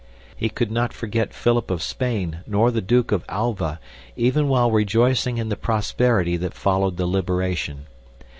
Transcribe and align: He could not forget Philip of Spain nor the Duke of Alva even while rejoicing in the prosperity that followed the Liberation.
He 0.35 0.49
could 0.49 0.71
not 0.71 0.93
forget 0.93 1.31
Philip 1.31 1.69
of 1.69 1.83
Spain 1.83 2.39
nor 2.47 2.71
the 2.71 2.81
Duke 2.81 3.11
of 3.11 3.23
Alva 3.29 3.79
even 4.15 4.47
while 4.47 4.71
rejoicing 4.71 5.37
in 5.37 5.49
the 5.49 5.55
prosperity 5.55 6.37
that 6.37 6.55
followed 6.55 6.97
the 6.97 7.05
Liberation. 7.05 7.85